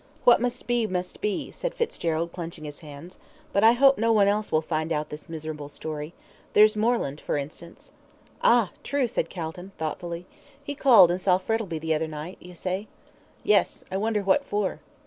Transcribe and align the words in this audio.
"What 0.23 0.41
must 0.41 0.65
be, 0.65 0.87
must 0.87 1.21
be," 1.21 1.51
said 1.51 1.75
Fitzgerald, 1.75 2.31
clenching 2.31 2.63
his 2.63 2.79
hands. 2.79 3.19
"But 3.53 3.63
I 3.63 3.73
hope 3.73 3.99
no 3.99 4.11
one 4.11 4.27
else 4.27 4.51
will 4.51 4.59
find 4.63 4.91
out 4.91 5.09
this 5.09 5.29
miserable 5.29 5.69
story. 5.69 6.15
There's 6.53 6.75
Moreland, 6.75 7.21
for 7.21 7.37
instance." 7.37 7.91
"Ah, 8.41 8.71
true!" 8.83 9.05
said 9.05 9.29
Calton, 9.29 9.73
thoughtfully. 9.77 10.25
"He 10.63 10.73
called 10.73 11.11
and 11.11 11.21
saw 11.21 11.37
Frettlby 11.37 11.77
the 11.77 11.93
other 11.93 12.07
night, 12.07 12.39
you 12.41 12.55
say?" 12.55 12.87
"Yes. 13.43 13.85
I 13.91 13.97
wonder 13.97 14.23
what 14.23 14.43
for?" 14.43 14.79